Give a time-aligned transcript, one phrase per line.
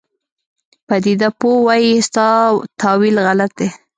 [0.87, 2.27] پدیده پوه وایي ستا
[2.81, 3.67] تاویل غلط دی.